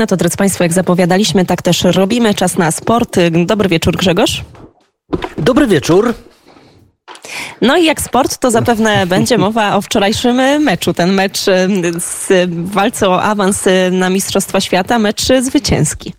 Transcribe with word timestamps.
No 0.00 0.06
to 0.06 0.16
drodzy 0.16 0.36
Państwo, 0.36 0.64
jak 0.64 0.72
zapowiadaliśmy, 0.72 1.44
tak 1.44 1.62
też 1.62 1.84
robimy. 1.84 2.34
Czas 2.34 2.58
na 2.58 2.70
sport. 2.70 3.16
Dobry 3.46 3.68
wieczór, 3.68 3.96
Grzegorz. 3.96 4.44
Dobry 5.38 5.66
wieczór. 5.66 6.14
No 7.60 7.76
i 7.76 7.84
jak 7.84 8.00
sport, 8.00 8.38
to 8.38 8.50
zapewne 8.50 9.06
będzie 9.14 9.38
mowa 9.38 9.76
o 9.76 9.80
wczorajszym 9.80 10.36
meczu. 10.62 10.94
Ten 10.94 11.12
mecz 11.12 11.48
y, 11.48 11.68
z 12.00 12.50
walce 12.50 13.08
o 13.08 13.22
awans 13.22 13.64
na 13.92 14.10
Mistrzostwa 14.10 14.60
Świata, 14.60 14.98
mecz 14.98 15.22
zwycięski. 15.40 16.14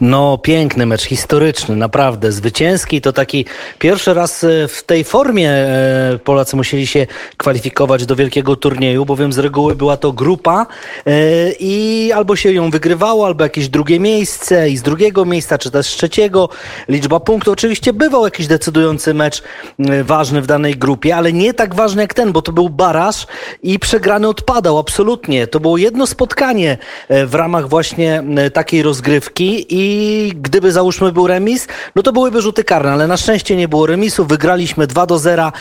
No, 0.00 0.38
piękny 0.38 0.86
mecz, 0.86 1.02
historyczny, 1.02 1.76
naprawdę 1.76 2.32
zwycięski. 2.32 3.00
To 3.00 3.12
taki 3.12 3.44
pierwszy 3.78 4.14
raz 4.14 4.44
e, 4.44 4.68
w 4.68 4.82
tej 4.82 5.04
formie 5.04 5.50
e, 5.50 6.18
Polacy 6.24 6.56
musieli 6.56 6.86
się 6.86 7.06
kwalifikować 7.36 8.06
do 8.06 8.16
wielkiego 8.16 8.56
turnieju, 8.56 9.04
bowiem 9.04 9.32
z 9.32 9.38
reguły 9.38 9.74
była 9.74 9.96
to 9.96 10.12
grupa 10.12 10.66
e, 11.06 11.12
i 11.60 12.12
albo 12.12 12.36
się 12.36 12.52
ją 12.52 12.70
wygrywało, 12.70 13.26
albo 13.26 13.44
jakieś 13.44 13.68
drugie 13.68 14.00
miejsce 14.00 14.70
i 14.70 14.76
z 14.76 14.82
drugiego 14.82 15.24
miejsca, 15.24 15.58
czy 15.58 15.70
też 15.70 15.86
z 15.86 15.96
trzeciego. 15.96 16.48
Liczba 16.88 17.20
punktów. 17.20 17.52
Oczywiście 17.52 17.92
bywał 17.92 18.24
jakiś 18.24 18.46
decydujący 18.46 19.14
mecz 19.14 19.42
ważny 20.04 20.42
w 20.42 20.46
danej 20.46 20.76
grupie, 20.76 21.16
ale 21.16 21.32
nie 21.32 21.54
tak 21.54 21.74
ważny 21.74 22.02
jak 22.02 22.14
ten, 22.14 22.32
bo 22.32 22.42
to 22.42 22.52
był 22.52 22.68
baraż 22.68 23.26
i 23.62 23.78
przegrany 23.78 24.28
odpadał, 24.28 24.78
absolutnie. 24.78 25.46
To 25.46 25.60
było 25.60 25.78
jedno 25.78 26.06
spotkanie 26.06 26.78
w 27.08 27.34
ramach 27.34 27.68
właśnie 27.68 28.22
takiej 28.52 28.82
rozgrywki 28.82 29.53
i 29.60 30.32
gdyby 30.36 30.72
załóżmy 30.72 31.12
był 31.12 31.26
remis, 31.26 31.66
no 31.94 32.02
to 32.02 32.12
byłyby 32.12 32.42
rzuty 32.42 32.64
karne, 32.64 32.92
ale 32.92 33.06
na 33.06 33.16
szczęście 33.16 33.56
nie 33.56 33.68
było 33.68 33.86
remisu, 33.86 34.24
wygraliśmy 34.24 34.86
2 34.86 35.06
do 35.06 35.18
0. 35.18 35.52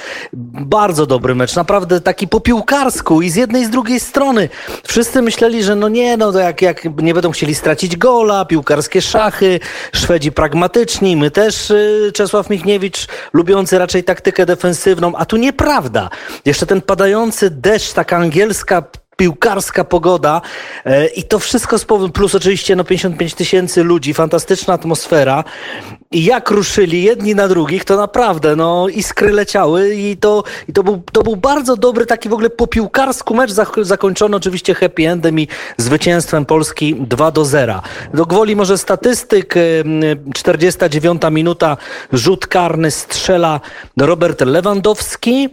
Bardzo 0.53 1.05
dobry 1.05 1.35
mecz, 1.35 1.55
naprawdę 1.55 2.01
taki 2.01 2.27
po 2.27 2.39
piłkarsku 2.39 3.21
i 3.21 3.29
z 3.29 3.35
jednej 3.35 3.61
i 3.61 3.65
z 3.65 3.69
drugiej 3.69 3.99
strony. 3.99 4.49
Wszyscy 4.87 5.21
myśleli, 5.21 5.63
że 5.63 5.75
no 5.75 5.89
nie, 5.89 6.17
no 6.17 6.31
to 6.31 6.39
jak, 6.39 6.61
jak 6.61 7.01
nie 7.01 7.13
będą 7.13 7.31
chcieli 7.31 7.55
stracić 7.55 7.97
gola, 7.97 8.45
piłkarskie 8.45 9.01
szachy, 9.01 9.59
Szwedzi 9.93 10.31
pragmatyczni, 10.31 11.17
my 11.17 11.31
też 11.31 11.71
y, 11.71 12.11
Czesław 12.13 12.49
Michniewicz 12.49 13.07
lubiący 13.33 13.77
raczej 13.77 14.03
taktykę 14.03 14.45
defensywną, 14.45 15.15
a 15.15 15.25
tu 15.25 15.37
nieprawda. 15.37 16.09
Jeszcze 16.45 16.65
ten 16.65 16.81
padający 16.81 17.49
deszcz, 17.49 17.93
taka 17.93 18.17
angielska 18.17 18.83
piłkarska 19.17 19.83
pogoda 19.83 20.41
e, 20.85 21.07
i 21.07 21.23
to 21.23 21.39
wszystko 21.39 21.79
z 21.79 21.85
powodu, 21.85 22.13
plus 22.13 22.35
oczywiście 22.35 22.75
no 22.75 22.83
55 22.83 23.33
tysięcy 23.33 23.83
ludzi, 23.83 24.13
fantastyczna 24.13 24.73
atmosfera 24.73 25.43
i 26.13 26.23
jak 26.23 26.49
ruszyli 26.49 27.03
jedni 27.03 27.35
na 27.35 27.47
drugich, 27.47 27.85
to 27.85 27.97
naprawdę 27.97 28.55
no 28.55 28.87
iskry 28.89 29.31
leciały 29.31 29.95
i 29.95 30.17
to, 30.17 30.43
i 30.69 30.73
to, 30.73 30.83
był, 30.83 31.03
to 31.11 31.23
był 31.23 31.35
bardzo 31.35 31.77
dobry 31.77 32.05
taki 32.05 32.29
w 32.29 32.33
ogóle 32.33 32.49
po 32.49 32.67
piłkarsku 32.67 33.35
mecz 33.35 33.51
zakończony 33.81 34.35
oczywiście 34.35 34.73
happy 34.73 35.09
endem 35.09 35.39
i 35.39 35.47
zwycięstwem 35.77 36.45
Polski 36.45 36.95
2 36.95 37.31
do 37.31 37.45
0. 37.45 37.81
Do 38.13 38.25
gwoli 38.25 38.55
może 38.55 38.77
statystyk, 38.77 39.55
49 40.33 41.21
minuta, 41.31 41.77
rzut 42.13 42.47
karny 42.47 42.91
strzela 42.91 43.59
Robert 43.97 44.41
Lewandowski, 44.41 45.49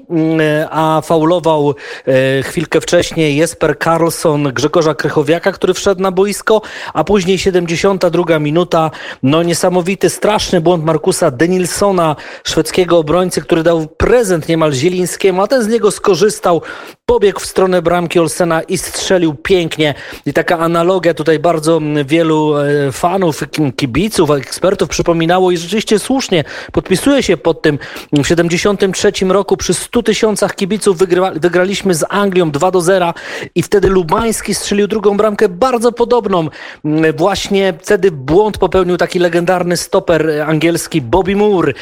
a 0.70 1.00
faulował 1.04 1.74
e, 2.06 2.42
chwilkę 2.42 2.80
wcześniej 2.80 3.36
Jesper 3.36 3.78
Karlsson 3.78 4.42
Grzegorza 4.52 4.94
Krychowiaka, 4.94 5.52
który 5.52 5.74
wszedł 5.74 6.02
na 6.02 6.10
boisko, 6.10 6.62
a 6.94 7.04
później 7.04 7.38
72 7.38 8.38
minuta, 8.38 8.90
no 9.22 9.42
niesamowity, 9.42 10.10
straszny 10.10 10.49
błąd 10.60 10.84
Markusa 10.84 11.30
Denilsona, 11.30 12.16
szwedzkiego 12.44 12.98
obrońcy, 12.98 13.40
który 13.40 13.62
dał 13.62 13.86
prezent 13.86 14.48
niemal 14.48 14.72
Zielińskiemu, 14.72 15.42
a 15.42 15.46
ten 15.46 15.62
z 15.62 15.68
niego 15.68 15.90
skorzystał, 15.90 16.62
pobiegł 17.06 17.40
w 17.40 17.46
stronę 17.46 17.82
bramki 17.82 18.18
Olsena 18.18 18.62
i 18.62 18.78
strzelił 18.78 19.34
pięknie. 19.34 19.94
I 20.26 20.32
taka 20.32 20.58
analogia 20.58 21.14
tutaj 21.14 21.38
bardzo 21.38 21.80
wielu 22.04 22.56
e, 22.56 22.92
fanów, 22.92 23.40
kibiców, 23.76 24.30
ekspertów 24.30 24.88
przypominało 24.88 25.50
i 25.50 25.56
rzeczywiście 25.56 25.98
słusznie 25.98 26.44
podpisuje 26.72 27.22
się 27.22 27.36
pod 27.36 27.62
tym. 27.62 27.78
W 28.12 28.26
73 28.26 29.12
roku 29.28 29.56
przy 29.56 29.74
100 29.74 30.02
tysiącach 30.02 30.54
kibiców 30.54 30.98
wygra, 30.98 31.30
wygraliśmy 31.30 31.94
z 31.94 32.04
Anglią 32.08 32.50
2 32.50 32.70
do 32.70 32.80
0 32.80 33.14
i 33.54 33.62
wtedy 33.62 33.88
Lubański 33.88 34.54
strzelił 34.54 34.86
drugą 34.86 35.16
bramkę 35.16 35.48
bardzo 35.48 35.92
podobną. 35.92 36.48
Mm, 36.84 37.16
właśnie 37.16 37.74
wtedy 37.82 38.10
błąd 38.10 38.58
popełnił 38.58 38.96
taki 38.96 39.18
legendarny 39.18 39.76
stoper 39.76 40.29
angielski 40.46 41.00
Bobby 41.00 41.36
Moore. 41.36 41.72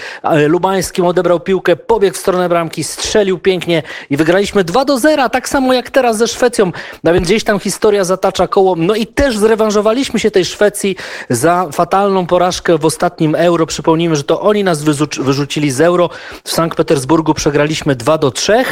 Lubański 0.49 1.03
odebrał 1.03 1.41
piłkę, 1.41 1.77
pobiegł 1.77 2.17
w 2.17 2.19
stronę 2.19 2.49
bramki, 2.49 2.85
strzelił 2.85 3.39
pięknie 3.39 3.83
i 4.11 4.17
wygraliśmy 4.17 4.65
2 4.65 4.85
do 4.85 4.99
0, 4.99 5.29
tak 5.29 5.49
samo 5.49 5.73
jak 5.73 5.91
teraz 5.91 6.17
ze 6.17 6.29
Szwecją. 6.29 6.73
No 7.05 7.15
więc 7.15 7.27
gdzieś 7.27 7.45
tam 7.45 7.61
historia 7.61 8.05
zatacza 8.05 8.49
koło. 8.49 8.77
No 8.77 8.95
i 8.95 9.07
też 9.07 9.39
zrewanżowaliśmy 9.39 10.21
się 10.21 10.31
tej 10.31 10.45
Szwecji 10.45 10.97
za 11.31 11.69
fatalną 11.73 12.27
porażkę 12.27 12.79
w 12.79 12.85
ostatnim 12.85 13.35
Euro. 13.35 13.67
Przypomnijmy, 13.67 14.17
że 14.17 14.25
to 14.25 14.41
oni 14.41 14.65
nas 14.65 14.83
wyrzucili 15.19 15.71
z 15.71 15.81
Euro. 15.81 16.11
W 16.45 16.51
Sankt 16.51 16.77
Petersburgu 16.77 17.35
przegraliśmy 17.35 17.97
2 17.97 18.19
do 18.19 18.31
3. 18.31 18.65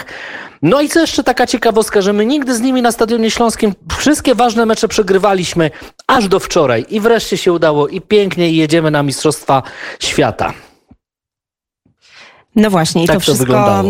No 0.62 0.80
i 0.80 0.88
co 0.88 1.00
jeszcze 1.00 1.24
taka 1.24 1.46
ciekawostka, 1.46 2.02
że 2.02 2.12
my 2.12 2.26
nigdy 2.26 2.54
z 2.54 2.60
nimi 2.60 2.82
na 2.82 2.92
Stadionie 2.92 3.30
Śląskim 3.30 3.74
wszystkie 3.98 4.34
ważne 4.34 4.66
mecze 4.66 4.88
przegrywaliśmy 4.88 5.70
aż 6.06 6.28
do 6.28 6.40
wczoraj 6.40 6.86
i 6.90 7.00
wreszcie 7.00 7.36
się 7.36 7.52
udało 7.52 7.88
i 7.88 8.00
pięknie 8.00 8.50
i 8.50 8.56
jedziemy 8.56 8.90
na 8.90 9.02
Mistrzostwa 9.02 9.62
Świata. 10.00 10.52
No 12.56 12.70
właśnie, 12.70 13.04
i 13.04 13.06
tak 13.06 13.16
to 13.16 13.20
wszystko 13.20 13.52
to 13.52 13.84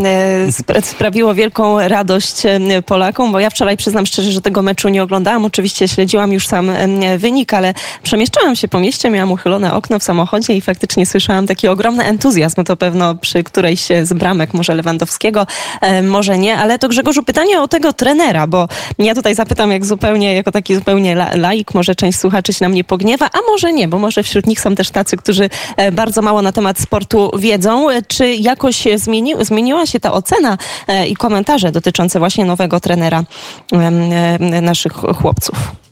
e, 0.75 0.83
sprawiło 0.83 1.35
wielką 1.35 1.89
radość 1.89 2.47
e, 2.47 2.83
Polakom, 2.83 3.33
bo 3.33 3.41
ja 3.41 3.51
wczoraj 3.51 3.77
przyznam 3.77 4.07
szczerze, 4.07 4.33
że 4.33 4.41
tego 4.41 4.63
meczu 4.63 4.89
nie 4.89 5.03
oglądałam. 5.03 5.45
Oczywiście 5.45 5.89
śledziłam 5.89 6.33
już 6.33 6.47
sam 6.47 6.71
e, 6.71 7.19
wynik, 7.19 7.55
ale 7.55 7.75
przemieszczałam 8.03 8.57
się 8.57 8.69
po 8.69 8.81
mieście, 8.81 9.11
miałam 9.11 9.33
uchylone 9.33 9.75
okno 9.75 9.99
w 9.99 10.03
samochodzie 10.03 10.55
i 10.55 10.61
faktycznie 10.61 11.07
słyszałam 11.07 11.47
taki 11.47 11.69
ogromny 11.69 12.05
entuzjazm. 12.05 12.65
To 12.65 12.77
pewno 12.77 13.15
przy 13.15 13.45
którejś 13.45 13.89
z 14.03 14.13
bramek, 14.13 14.55
może 14.55 14.75
Lewandowskiego, 14.75 15.47
może 16.03 16.39
nie, 16.39 16.57
ale 16.57 16.79
to 16.79 16.89
Grzegorzu 16.89 17.23
pytanie 17.23 17.61
o 17.61 17.69
tego 17.69 17.93
trenera, 17.93 18.47
bo 18.47 18.69
ja 18.99 19.15
tutaj 19.15 19.35
zapytam 19.35 19.71
jak 19.71 19.85
zupełnie, 19.85 20.35
jako 20.35 20.53
taki 20.53 20.75
zupełnie 20.75 21.15
laik, 21.35 21.75
może 21.75 21.95
część 21.95 22.19
słuchaczy 22.19 22.53
się 22.53 22.65
na 22.65 22.69
mnie 22.69 22.85
pogniewa, 22.85 23.27
a 23.27 23.39
może 23.51 23.73
nie, 23.73 23.89
bo 23.89 23.99
może 23.99 24.23
wśród 24.23 24.47
nich 24.47 24.61
są 24.61 24.75
też 24.75 24.91
tacy, 24.91 25.17
którzy 25.17 25.51
bardzo 25.93 26.23
mało 26.23 26.43
na 26.43 26.53
temat 26.53 26.81
sportu 26.81 27.31
wiedzą. 27.39 27.87
Czy 28.09 28.35
jak 28.35 28.56
jakoś 28.57 28.89
zmieni, 28.97 29.35
zmieniła 29.41 29.87
się 29.87 30.01
ta 30.01 30.13
ocena 30.13 30.59
e, 30.89 31.07
i 31.07 31.17
komentarze 31.17 31.73
dotyczące 31.73 32.19
właśnie 32.19 32.45
nowego 32.45 32.81
trenera 32.81 33.25
e, 33.73 34.63
naszych 34.63 34.93
chłopców? 34.93 35.86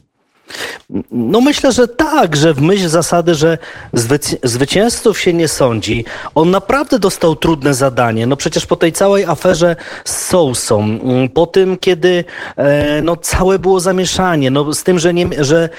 No 1.11 1.41
myślę, 1.41 1.71
że 1.71 1.87
tak, 1.87 2.35
że 2.35 2.53
w 2.53 2.61
myśl 2.61 2.87
zasady, 2.87 3.35
że 3.35 3.57
zwyci 3.93 4.35
zwycięzców 4.43 5.19
się 5.19 5.33
nie 5.33 5.47
sądzi. 5.47 6.05
On 6.35 6.51
naprawdę 6.51 6.99
dostał 6.99 7.35
trudne 7.35 7.73
zadanie. 7.73 8.27
No 8.27 8.35
przecież 8.35 8.65
po 8.65 8.75
tej 8.75 8.91
całej 8.91 9.25
aferze 9.25 9.75
z 10.05 10.27
Sousą, 10.27 10.83
mm, 10.83 11.29
po 11.29 11.47
tym, 11.47 11.77
kiedy 11.77 12.23
e, 12.57 13.01
no 13.01 13.15
całe 13.15 13.59
było 13.59 13.79
zamieszanie, 13.79 14.51
no 14.51 14.73
z 14.73 14.83
tym, 14.83 14.99
że, 14.99 15.13
nie, 15.13 15.27
że, 15.39 15.69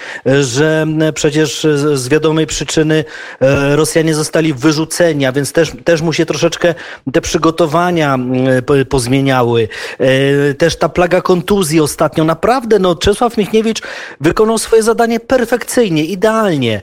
że 0.40 0.86
przecież 1.14 1.66
z 1.94 2.08
wiadomej 2.08 2.46
przyczyny 2.46 3.04
e, 3.40 3.76
Rosjanie 3.76 4.14
zostali 4.14 4.54
wyrzuceni, 4.54 5.26
a 5.26 5.32
więc 5.32 5.52
też, 5.52 5.72
też 5.84 6.02
mu 6.02 6.12
się 6.12 6.26
troszeczkę 6.26 6.74
te 7.12 7.20
przygotowania 7.20 8.14
mm, 8.14 8.64
pozmieniały. 8.88 9.68
E, 9.98 10.54
też 10.54 10.76
ta 10.76 10.88
plaga 10.88 11.20
kontuzji 11.20 11.80
ostatnio. 11.80 12.24
Naprawdę, 12.24 12.78
no 12.78 12.94
Czesław 12.94 13.36
Michniewicz 13.36 13.82
wykonał 14.20 14.58
swoje 14.66 14.82
zadanie 14.82 15.20
perfekcyjnie, 15.20 16.04
idealnie. 16.04 16.80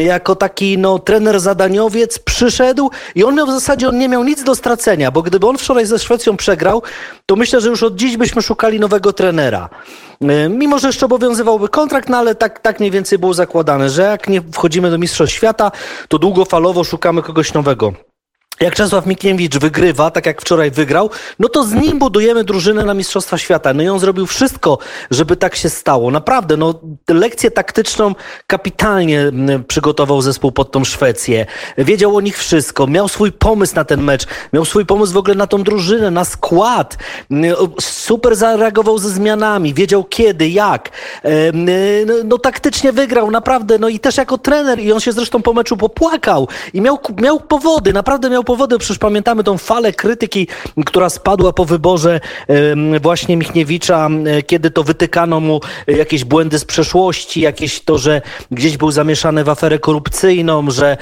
Jako 0.00 0.36
taki 0.36 0.78
no, 0.78 0.98
trener 0.98 1.40
zadaniowiec 1.40 2.18
przyszedł 2.18 2.90
i 3.14 3.24
on 3.24 3.34
miał 3.34 3.46
w 3.46 3.50
zasadzie, 3.50 3.88
on 3.88 3.98
nie 3.98 4.08
miał 4.08 4.24
nic 4.24 4.42
do 4.42 4.54
stracenia, 4.54 5.10
bo 5.10 5.22
gdyby 5.22 5.46
on 5.46 5.58
wczoraj 5.58 5.86
ze 5.86 5.98
Szwecją 5.98 6.36
przegrał, 6.36 6.82
to 7.26 7.36
myślę, 7.36 7.60
że 7.60 7.68
już 7.68 7.82
od 7.82 7.96
dziś 7.96 8.16
byśmy 8.16 8.42
szukali 8.42 8.80
nowego 8.80 9.12
trenera. 9.12 9.68
E, 10.20 10.48
mimo, 10.48 10.78
że 10.78 10.86
jeszcze 10.88 11.06
obowiązywałby 11.06 11.68
kontrakt, 11.68 12.08
no 12.08 12.16
ale 12.16 12.34
tak, 12.34 12.60
tak 12.60 12.80
mniej 12.80 12.90
więcej 12.90 13.18
było 13.18 13.34
zakładane, 13.34 13.90
że 13.90 14.02
jak 14.02 14.28
nie 14.28 14.42
wchodzimy 14.52 14.90
do 14.90 14.98
Mistrzostw 14.98 15.36
Świata, 15.36 15.72
to 16.08 16.18
długofalowo 16.18 16.84
szukamy 16.84 17.22
kogoś 17.22 17.52
nowego 17.52 18.07
jak 18.60 18.74
Czesław 18.74 19.06
Mikiewicz 19.06 19.58
wygrywa, 19.58 20.10
tak 20.10 20.26
jak 20.26 20.40
wczoraj 20.40 20.70
wygrał, 20.70 21.10
no 21.38 21.48
to 21.48 21.64
z 21.64 21.72
nim 21.72 21.98
budujemy 21.98 22.44
drużynę 22.44 22.84
na 22.84 22.94
Mistrzostwa 22.94 23.38
Świata. 23.38 23.74
No 23.74 23.82
i 23.82 23.88
on 23.88 23.98
zrobił 23.98 24.26
wszystko, 24.26 24.78
żeby 25.10 25.36
tak 25.36 25.56
się 25.56 25.70
stało. 25.70 26.10
Naprawdę, 26.10 26.56
no 26.56 26.74
lekcję 27.08 27.50
taktyczną 27.50 28.14
kapitalnie 28.46 29.32
przygotował 29.68 30.22
zespół 30.22 30.52
pod 30.52 30.72
tą 30.72 30.84
Szwecję. 30.84 31.46
Wiedział 31.78 32.16
o 32.16 32.20
nich 32.20 32.38
wszystko, 32.38 32.86
miał 32.86 33.08
swój 33.08 33.32
pomysł 33.32 33.74
na 33.74 33.84
ten 33.84 34.02
mecz, 34.02 34.26
miał 34.52 34.64
swój 34.64 34.86
pomysł 34.86 35.12
w 35.12 35.16
ogóle 35.16 35.34
na 35.34 35.46
tą 35.46 35.62
drużynę, 35.62 36.10
na 36.10 36.24
skład. 36.24 36.96
Super 37.80 38.36
zareagował 38.36 38.98
ze 38.98 39.10
zmianami, 39.10 39.74
wiedział 39.74 40.04
kiedy, 40.04 40.48
jak. 40.48 40.90
No, 41.52 42.14
no 42.24 42.38
taktycznie 42.38 42.92
wygrał, 42.92 43.30
naprawdę. 43.30 43.78
No 43.78 43.88
i 43.88 44.00
też 44.00 44.16
jako 44.16 44.38
trener 44.38 44.80
i 44.80 44.92
on 44.92 45.00
się 45.00 45.12
zresztą 45.12 45.42
po 45.42 45.52
meczu 45.52 45.76
popłakał 45.76 46.48
i 46.74 46.80
miał, 46.80 46.98
miał 47.16 47.40
powody, 47.40 47.92
naprawdę 47.92 48.30
miał 48.30 48.44
powody, 48.48 48.78
przecież 48.78 48.98
pamiętamy 48.98 49.44
tą 49.44 49.58
falę 49.58 49.92
krytyki, 49.92 50.46
która 50.86 51.10
spadła 51.10 51.52
po 51.52 51.64
wyborze 51.64 52.20
właśnie 53.02 53.36
Michniewicza, 53.36 54.08
kiedy 54.46 54.70
to 54.70 54.84
wytykano 54.84 55.40
mu 55.40 55.60
jakieś 55.86 56.24
błędy 56.24 56.58
z 56.58 56.64
przeszłości, 56.64 57.40
jakieś 57.40 57.80
to, 57.80 57.98
że 57.98 58.22
gdzieś 58.50 58.76
był 58.76 58.90
zamieszany 58.90 59.44
w 59.44 59.48
aferę 59.48 59.78
korupcyjną, 59.78 60.70
że 60.70 60.96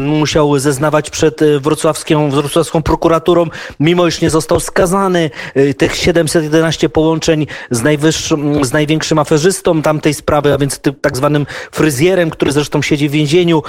musiał 0.00 0.58
zeznawać 0.58 1.10
przed 1.10 1.40
wrocławską, 1.60 2.30
wrocławską 2.30 2.82
prokuraturą, 2.82 3.46
mimo 3.80 4.06
iż 4.06 4.20
nie 4.20 4.30
został 4.30 4.60
skazany. 4.60 5.30
Tych 5.78 5.96
711 5.96 6.88
połączeń 6.88 7.46
z, 7.70 7.82
najwyższym, 7.82 8.64
z 8.64 8.72
największym 8.72 9.18
aferzystą 9.18 9.82
tamtej 9.82 10.14
sprawy, 10.14 10.54
a 10.54 10.58
więc 10.58 10.80
tak 11.00 11.16
zwanym 11.16 11.46
fryzjerem, 11.72 12.30
który 12.30 12.52
zresztą 12.52 12.82
siedzi 12.82 13.08
w 13.08 13.12
więzieniu, 13.12 13.62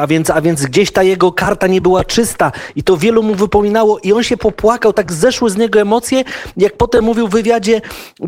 a 0.00 0.06
więc, 0.06 0.30
a 0.30 0.40
więc 0.40 0.66
gdzieś 0.66 0.90
ta 0.90 1.02
jego 1.02 1.32
karta 1.32 1.66
nie 1.66 1.80
była 1.80 2.04
czysta 2.04 2.52
i 2.76 2.82
to 2.82 2.96
wielu 2.96 3.22
mu 3.22 3.34
wypominało 3.34 3.98
i 3.98 4.12
on 4.12 4.22
się 4.22 4.36
popłakał, 4.36 4.92
tak 4.92 5.12
zeszły 5.12 5.50
z 5.50 5.56
niego 5.56 5.80
emocje, 5.80 6.24
jak 6.56 6.76
potem 6.76 7.04
mówił 7.04 7.28
w 7.28 7.30
wywiadzie, 7.30 7.80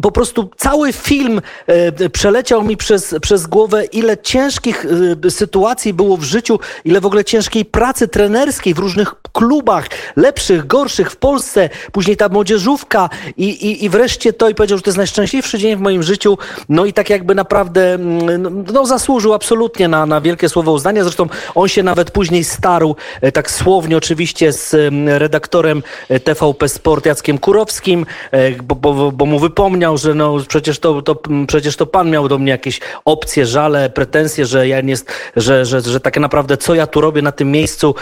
po 0.02 0.12
prostu 0.12 0.50
cały 0.56 0.92
film 0.92 1.40
e, 1.66 2.08
przeleciał 2.08 2.62
mi 2.62 2.76
przez, 2.76 3.14
przez 3.22 3.46
głowę, 3.46 3.84
ile 3.84 4.18
ciężkich 4.18 4.86
e, 5.26 5.30
sytuacji 5.30 5.94
było 5.94 6.16
w 6.16 6.22
życiu, 6.22 6.58
ile 6.84 7.00
w 7.00 7.06
ogóle 7.06 7.24
ciężkiej 7.24 7.64
pracy 7.64 8.08
trenerskiej 8.08 8.74
w 8.74 8.78
różnych 8.78 9.14
klubach, 9.32 9.86
lepszych, 10.16 10.66
gorszych 10.66 11.10
w 11.10 11.16
Polsce, 11.16 11.68
później 11.92 12.16
ta 12.16 12.28
młodzieżówka 12.28 13.08
i, 13.36 13.48
i, 13.48 13.84
i 13.84 13.88
wreszcie 13.88 14.32
to 14.32 14.48
i 14.48 14.54
powiedział, 14.54 14.78
że 14.78 14.82
to 14.82 14.90
jest 14.90 14.98
najszczęśliwszy 14.98 15.58
dzień 15.58 15.76
w 15.76 15.80
moim 15.80 16.02
życiu, 16.02 16.38
no 16.68 16.84
i 16.84 16.92
tak 16.92 17.10
jakby 17.10 17.34
naprawdę 17.34 17.94
mm, 17.94 18.64
no, 18.72 18.86
zasłużył 18.86 19.34
absolutnie 19.34 19.88
na, 19.88 20.06
na 20.06 20.20
wielkie 20.20 20.48
słowo 20.48 20.72
uznania, 20.72 21.02
zresztą 21.02 21.28
on 21.54 21.68
się 21.68 21.82
nawet 21.82 22.10
później 22.10 22.44
starł, 22.44 22.96
e, 23.20 23.32
tak 23.32 23.50
słownie 23.50 23.96
oczywiście 23.96 24.29
z 24.52 24.74
redaktorem 25.06 25.82
e, 26.08 26.20
TVP 26.20 26.68
Sport 26.68 27.06
Jackiem 27.06 27.38
Kurowskim, 27.38 28.06
e, 28.30 28.50
bo, 28.50 28.74
bo, 28.74 29.12
bo 29.12 29.26
mu 29.26 29.38
wypomniał, 29.38 29.98
że 29.98 30.14
no 30.14 30.36
przecież 30.48 30.78
to, 30.78 31.02
to, 31.02 31.16
przecież 31.46 31.76
to 31.76 31.86
pan 31.86 32.10
miał 32.10 32.28
do 32.28 32.38
mnie 32.38 32.50
jakieś 32.52 32.80
opcje, 33.04 33.46
żale, 33.46 33.90
pretensje, 33.90 34.46
że 34.46 34.68
ja 34.68 34.80
nie, 34.80 34.94
że, 35.36 35.64
że, 35.64 35.80
że 35.80 36.00
tak 36.00 36.18
naprawdę 36.18 36.56
co 36.56 36.74
ja 36.74 36.86
tu 36.86 37.00
robię 37.00 37.22
na 37.22 37.32
tym 37.32 37.50
miejscu 37.50 37.94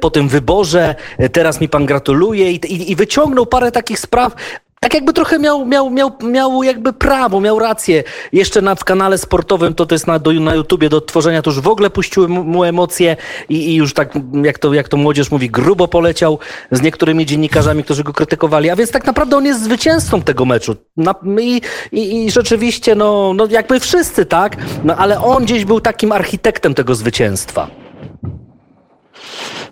po 0.00 0.10
tym 0.10 0.28
wyborze, 0.28 0.94
teraz 1.32 1.60
mi 1.60 1.68
pan 1.68 1.86
gratuluje 1.86 2.52
i, 2.52 2.54
i, 2.54 2.90
i 2.90 2.96
wyciągnął 2.96 3.46
parę 3.46 3.72
takich 3.72 4.00
spraw, 4.00 4.34
tak 4.80 4.94
jakby 4.94 5.12
trochę 5.12 5.38
miał, 5.38 5.66
miał, 5.66 5.90
miał, 5.90 6.12
miał 6.22 6.62
jakby 6.62 6.92
prawo, 6.92 7.40
miał 7.40 7.58
rację. 7.58 8.04
Jeszcze 8.32 8.62
na, 8.62 8.74
w 8.74 8.84
kanale 8.84 9.18
sportowym, 9.18 9.74
to 9.74 9.86
to 9.86 9.94
jest 9.94 10.06
na, 10.06 10.18
do, 10.18 10.32
na 10.32 10.54
YouTubie 10.54 10.88
do 10.88 11.00
tworzenia, 11.00 11.42
to 11.42 11.50
już 11.50 11.60
w 11.60 11.68
ogóle 11.68 11.90
puściły 11.90 12.28
mu 12.28 12.64
emocje 12.64 13.16
i, 13.48 13.54
i 13.54 13.74
już 13.74 13.94
tak, 13.94 14.12
jak 14.44 14.58
to, 14.58 14.74
jak 14.74 14.88
to 14.88 14.96
młodzież 14.96 15.30
mówi, 15.30 15.50
grubo 15.50 15.88
poleciał 15.88 16.38
z 16.70 16.82
niektórymi 16.82 17.26
dziennikarzami, 17.26 17.84
którzy 17.84 18.04
go 18.04 18.12
krytykowali. 18.12 18.70
A 18.70 18.76
więc 18.76 18.90
tak 18.90 19.06
naprawdę 19.06 19.36
on 19.36 19.44
jest 19.44 19.62
zwycięzcą 19.62 20.22
tego 20.22 20.44
meczu. 20.44 20.76
Na, 20.96 21.14
i, 21.40 21.60
i, 21.92 22.24
I 22.24 22.30
rzeczywiście, 22.30 22.94
no, 22.94 23.32
no 23.34 23.46
jakby 23.50 23.80
wszyscy, 23.80 24.26
tak? 24.26 24.56
No 24.84 24.96
ale 24.96 25.20
on 25.20 25.44
gdzieś 25.44 25.64
był 25.64 25.80
takim 25.80 26.12
architektem 26.12 26.74
tego 26.74 26.94
zwycięstwa. 26.94 27.79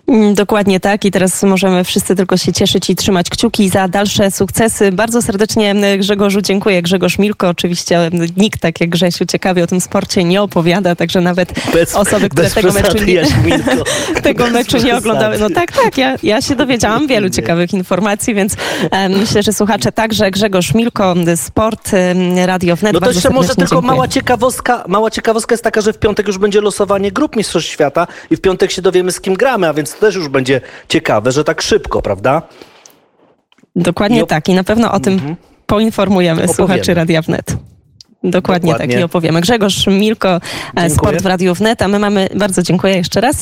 Mm, 0.09 0.33
dokładnie 0.33 0.79
tak 0.79 1.05
i 1.05 1.11
teraz 1.11 1.43
możemy 1.43 1.83
wszyscy 1.83 2.15
tylko 2.15 2.37
się 2.37 2.53
cieszyć 2.53 2.89
i 2.89 2.95
trzymać 2.95 3.29
kciuki 3.29 3.69
za 3.69 3.87
dalsze 3.87 4.31
sukcesy. 4.31 4.91
Bardzo 4.91 5.21
serdecznie 5.21 5.71
mm, 5.71 5.99
Grzegorzu 5.99 6.41
dziękuję. 6.41 6.81
Grzegorz 6.81 7.19
Milko, 7.19 7.49
oczywiście 7.49 7.97
mm, 7.97 8.27
nikt 8.37 8.61
tak 8.61 8.81
jak 8.81 8.89
Grzesiu 8.89 9.25
ciekawie 9.25 9.63
o 9.63 9.67
tym 9.67 9.81
sporcie 9.81 10.23
nie 10.23 10.41
opowiada, 10.41 10.95
także 10.95 11.21
nawet 11.21 11.53
bez, 11.73 11.95
osoby, 11.95 12.29
które 12.29 12.49
tego 12.49 12.73
meczu, 12.73 12.97
nie, 13.05 13.23
tego 14.23 14.47
meczu 14.47 14.77
nie 14.77 14.97
oglądały. 14.97 15.37
No 15.39 15.49
tak, 15.49 15.71
tak, 15.71 15.97
ja, 15.97 16.15
ja 16.23 16.41
się 16.41 16.55
dowiedziałam 16.55 17.07
wielu 17.07 17.29
ciekawych 17.29 17.73
informacji, 17.73 18.35
więc 18.35 18.55
um, 18.91 19.11
myślę, 19.11 19.43
że 19.43 19.53
słuchacze 19.53 19.91
także. 19.91 20.31
Grzegorz 20.31 20.73
Milko, 20.73 21.15
Sport, 21.35 21.91
Radio 22.45 22.75
Wnet. 22.75 22.93
No 22.93 22.99
to 22.99 23.11
jeszcze 23.11 23.29
może 23.29 23.47
tylko 23.47 23.75
dziękuję. 23.75 23.81
mała 23.81 24.07
ciekawostka, 24.07 24.83
mała 24.87 25.11
ciekawostka 25.11 25.53
jest 25.53 25.63
taka, 25.63 25.81
że 25.81 25.93
w 25.93 25.97
piątek 25.97 26.27
już 26.27 26.37
będzie 26.37 26.61
losowanie 26.61 27.11
grup 27.11 27.35
Mistrzostw 27.35 27.69
Świata 27.69 28.07
i 28.31 28.35
w 28.35 28.41
piątek 28.41 28.71
się 28.71 28.81
dowiemy 28.81 29.11
z 29.11 29.21
kim 29.21 29.33
gramy, 29.33 29.67
a 29.67 29.73
więc 29.73 29.98
też 29.99 30.15
już 30.15 30.27
będzie 30.27 30.61
ciekawe, 30.87 31.31
że 31.31 31.43
tak 31.43 31.61
szybko, 31.61 32.01
prawda? 32.01 32.41
Dokładnie 33.75 34.21
I 34.21 34.27
tak 34.27 34.49
i 34.49 34.53
na 34.53 34.63
pewno 34.63 34.91
o 34.91 34.99
tym 34.99 35.13
mhm. 35.13 35.35
poinformujemy 35.65 36.43
Opowiemy. 36.43 36.55
słuchaczy 36.55 36.93
Radia 36.93 37.21
Wnet. 37.21 37.55
Dokładnie, 38.23 38.71
Dokładnie 38.71 38.93
tak 38.93 39.01
i 39.01 39.03
opowiemy. 39.03 39.41
Grzegorz 39.41 39.87
Milko, 39.87 40.29
e, 40.29 40.39
dziękuję. 40.75 40.89
Sport 40.89 41.21
w 41.21 41.25
Radiu 41.25 41.53
Wnet, 41.55 41.81
a 41.81 41.87
my 41.87 41.99
mamy, 41.99 42.29
bardzo 42.35 42.63
dziękuję 42.63 42.95
jeszcze 42.95 43.21
raz. 43.21 43.37